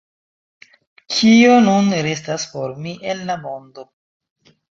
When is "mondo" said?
3.47-3.87